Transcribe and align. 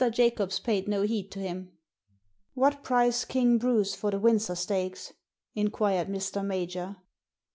Jacobs 0.09 0.59
paid 0.59 0.87
no 0.87 1.03
heed 1.03 1.29
to 1.29 1.37
him." 1.37 1.73
What 2.55 2.81
price 2.83 3.23
King 3.23 3.59
Bruce 3.59 3.93
for 3.93 4.09
the 4.09 4.17
Windsor 4.19 4.55
Stakes?" 4.55 5.13
inquired 5.53 6.07
Mr. 6.07 6.43
Major. 6.43 6.95